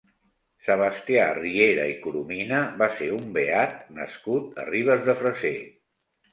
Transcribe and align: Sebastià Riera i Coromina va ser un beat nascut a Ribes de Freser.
Sebastià 0.69 1.27
Riera 1.39 1.85
i 1.91 1.93
Coromina 2.07 2.63
va 2.81 2.89
ser 2.97 3.11
un 3.19 3.29
beat 3.37 3.79
nascut 4.01 4.59
a 4.65 4.69
Ribes 4.75 5.09
de 5.13 5.19
Freser. 5.25 5.57